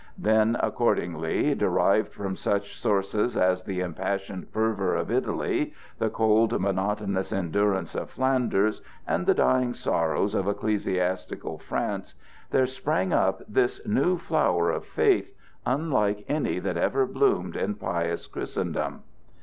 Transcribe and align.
Then, 0.17 0.57
accordingly, 0.61 1.53
derived 1.53 2.11
from 2.11 2.35
such 2.35 2.75
sources 2.75 3.37
as 3.37 3.61
the 3.61 3.81
impassioned 3.81 4.49
fervor 4.49 4.95
of 4.95 5.11
Italy, 5.11 5.75
the 5.99 6.09
cold, 6.09 6.59
monotonous 6.59 7.31
endurance 7.31 7.93
of 7.93 8.09
Flanders, 8.09 8.81
and 9.05 9.27
the 9.27 9.35
dying 9.35 9.75
sorrows 9.75 10.33
of 10.33 10.47
ecclesiastical 10.47 11.59
France, 11.59 12.15
there 12.49 12.65
sprang 12.65 13.13
up 13.13 13.43
this 13.47 13.79
new 13.85 14.17
flower 14.17 14.71
of 14.71 14.85
faith, 14.85 15.35
unlike 15.67 16.25
any 16.27 16.57
that 16.57 16.77
ever 16.77 17.05
bloomed 17.05 17.55
in 17.55 17.75
pious 17.75 18.25
Christendom. 18.25 19.03